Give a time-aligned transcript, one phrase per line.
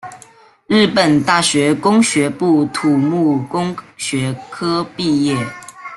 [0.65, 5.37] 日本大学工学部土木工学科毕业。